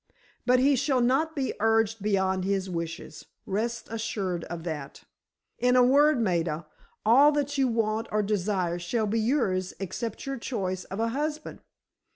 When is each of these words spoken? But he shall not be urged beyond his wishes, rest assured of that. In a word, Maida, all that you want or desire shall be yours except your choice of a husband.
But 0.47 0.57
he 0.57 0.75
shall 0.75 0.99
not 0.99 1.35
be 1.35 1.53
urged 1.59 2.01
beyond 2.01 2.43
his 2.43 2.71
wishes, 2.71 3.27
rest 3.45 3.87
assured 3.91 4.45
of 4.45 4.63
that. 4.63 5.03
In 5.59 5.75
a 5.75 5.83
word, 5.83 6.19
Maida, 6.19 6.65
all 7.05 7.31
that 7.33 7.55
you 7.59 7.67
want 7.67 8.07
or 8.11 8.23
desire 8.23 8.79
shall 8.79 9.05
be 9.05 9.19
yours 9.19 9.75
except 9.79 10.25
your 10.25 10.37
choice 10.39 10.85
of 10.85 10.99
a 10.99 11.09
husband. 11.09 11.59